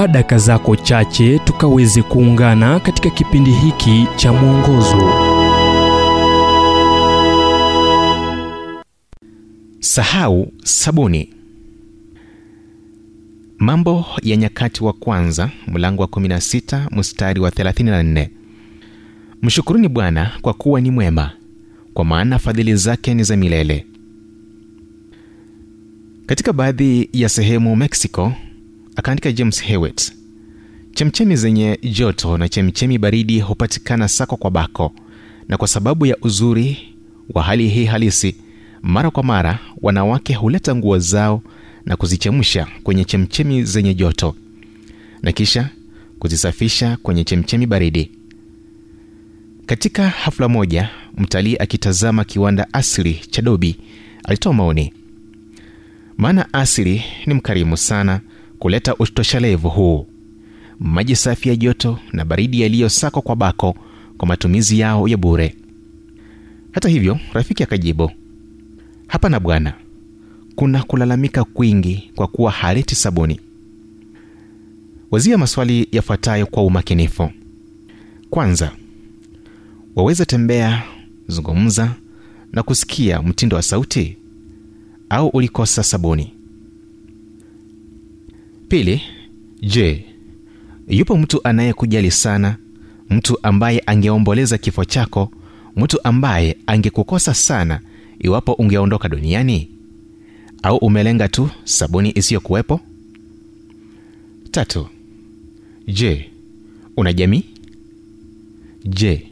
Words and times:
chukua 0.00 0.08
daka 0.12 0.38
zako 0.38 0.76
chache 0.76 1.38
tukaweze 1.38 2.02
kuungana 2.02 2.80
katika 2.80 3.10
kipindi 3.10 3.50
hiki 3.50 4.06
cha 4.16 4.32
mwongozo. 4.32 5.12
Sahau 9.80 10.52
sabuni. 10.64 11.34
Mambo 13.58 14.04
ya 14.22 14.36
nyakati 14.36 14.84
wa 14.84 14.92
kwanza 14.92 15.50
mlango 15.66 16.02
wa 16.02 16.08
16 16.08 16.86
mstari 16.98 17.40
wa 17.40 17.50
34 17.50 18.28
mshukuruni 19.42 19.88
bwana 19.88 20.30
kwa 20.42 20.54
kuwa 20.54 20.80
ni 20.80 20.90
mwema 20.90 21.30
kwa 21.94 22.04
maana 22.04 22.38
fadhili 22.38 22.76
zake 22.76 23.14
ni 23.14 23.22
za 23.22 23.36
milele. 23.36 23.86
Katika 26.26 26.52
baadhi 26.52 27.08
ya 27.12 27.28
sehemu 27.28 27.76
mexico 27.76 28.32
akaandika 29.00 29.32
james 29.32 29.62
hewet 29.62 30.12
chemchemi 30.94 31.36
zenye 31.36 31.78
joto 31.82 32.38
na 32.38 32.48
chemchemi 32.48 32.98
baridi 32.98 33.40
hupatikana 33.40 34.08
sako 34.08 34.36
kwa 34.36 34.50
bako 34.50 34.92
na 35.48 35.56
kwa 35.56 35.68
sababu 35.68 36.06
ya 36.06 36.16
uzuri 36.22 36.78
wa 37.34 37.42
hali 37.42 37.68
hii 37.68 37.84
halisi 37.84 38.36
mara 38.82 39.10
kwa 39.10 39.22
mara 39.22 39.58
wanawake 39.82 40.34
huleta 40.34 40.74
nguo 40.74 40.98
zao 40.98 41.42
na 41.86 41.96
kuzichemsha 41.96 42.66
kwenye 42.82 43.04
chemchemi 43.04 43.64
zenye 43.64 43.94
joto 43.94 44.36
na 45.22 45.32
kisha 45.32 45.68
kuzisafisha 46.18 46.96
kwenye 47.02 47.24
chemchemi 47.24 47.66
baridi. 47.66 48.10
Katika 49.66 50.08
hafla 50.08 50.48
moja 50.48 50.90
mtalii 51.16 51.56
akitazama 51.56 52.24
kiwanda 52.24 52.66
asili 52.72 53.14
cha 53.30 53.42
dobi 53.42 53.76
alitoa 54.24 54.52
maoni. 54.52 54.92
Maana 56.16 56.52
asili 56.54 57.02
ni 57.26 57.34
mkarimu 57.34 57.76
sana 57.76 58.20
kuleta 58.60 58.94
utoshelevu 58.98 59.68
huu. 59.68 60.06
Maji 60.80 61.16
safi 61.16 61.48
ya 61.48 61.56
joto 61.56 61.98
na 62.12 62.24
baridi 62.24 62.60
yaliyosakwa 62.60 63.22
kwa 63.22 63.36
bako 63.36 63.74
kwa 64.18 64.28
matumizi 64.28 64.78
yao 64.78 65.08
ya 65.08 65.16
bure. 65.16 65.54
Hata 66.72 66.88
hivyo 66.88 67.18
rafiki 67.32 67.62
akajibu 67.62 68.10
hapana 69.06 69.40
bwana 69.40 69.72
kuna 70.54 70.82
kulalamika 70.82 71.44
kwingi 71.44 72.10
kwa 72.14 72.26
kuwa 72.26 72.50
haleti 72.50 72.94
sabuni. 72.94 73.40
Wazia 75.10 75.38
maswali 75.38 75.88
yafuatayo 75.92 76.46
kwa 76.46 76.62
umakinifu. 76.64 77.30
Kwanza 78.30 78.72
waweza 79.96 80.26
tembea 80.26 80.82
zungumza 81.28 81.94
na 82.52 82.62
kusikia 82.62 83.22
mtindo 83.22 83.56
wa 83.56 83.62
sauti? 83.62 84.16
Au 85.08 85.28
ulikosa 85.28 85.82
sabuni 85.82 86.32
pili 88.70 89.02
je 89.62 90.04
yupo 90.88 91.16
mtu 91.16 91.40
anayekujali 91.44 92.10
sana? 92.10 92.56
Mtu 93.10 93.38
ambaye 93.42 93.82
angeomboleza 93.86 94.58
kifo 94.58 94.84
chako? 94.84 95.30
Mtu 95.76 95.98
ambaye 96.04 96.56
angekukosa 96.66 97.34
sana 97.34 97.80
iwapo 98.20 98.52
ungeondoka 98.52 99.08
duniani? 99.08 99.68
Au 100.62 100.76
umelenga 100.76 101.28
tu 101.28 101.50
sabuni 101.64 102.12
isiyokuwepo? 102.14 102.80
Tatu 104.50 104.86
je 105.88 106.30
una 106.96 107.12
jamii? 107.12 107.44
Je 108.84 109.26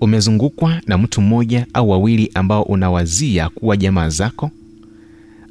umezungukwa 0.00 0.80
na 0.86 0.98
mtu 0.98 1.20
mmoja 1.20 1.66
au 1.72 1.90
wawili 1.90 2.30
ambao 2.34 2.62
unawazia 2.62 3.48
kuwa 3.48 3.76
jamaa 3.76 4.08
zako 4.08 4.50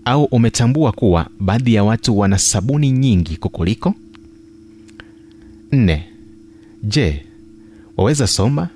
au 0.06 0.24
umetambua 0.24 0.92
kuwa 0.92 1.28
baadhi 1.40 1.74
ya 1.74 1.84
watu 1.84 2.18
wana 2.20 2.38
sabuni 2.38 2.92
nyingi 2.92 3.38
kukuliko? 3.38 3.96
Nne. 5.72 6.04
Je 6.84 7.26
waweza 7.98 8.28
soma? 8.28 8.70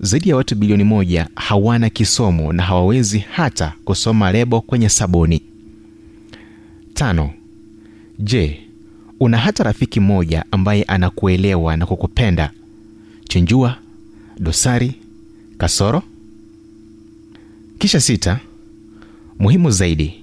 Zaidi 0.00 0.28
ya 0.28 0.36
watu 0.36 0.54
bilioni 0.54 0.84
moja 0.84 1.28
hawana 1.34 1.90
kisomo 1.90 2.52
na 2.52 2.62
hawawezi 2.62 3.18
hata 3.18 3.72
kusoma 3.84 4.32
lebo 4.32 4.60
kwenye 4.60 4.88
sabuni. 4.88 5.42
Tano. 6.94 7.30
Je 8.18 8.60
una 9.20 9.38
hata 9.38 9.64
rafiki 9.64 10.00
mmoja 10.00 10.44
ambaye 10.50 10.82
anakuelewa 10.82 11.76
na 11.76 11.86
kukupenda? 11.86 12.50
Chinjua 13.28 13.78
dosari 14.38 14.94
kasoro? 15.58 16.02
Kisha 17.78 18.00
sita 18.00 18.40
muhimu 19.38 19.70
zaidi. 19.70 20.14